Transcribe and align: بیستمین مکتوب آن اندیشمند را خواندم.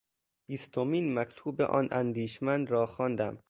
بیستمین 0.47 1.13
مکتوب 1.19 1.61
آن 1.61 1.87
اندیشمند 1.91 2.71
را 2.71 2.85
خواندم. 2.85 3.39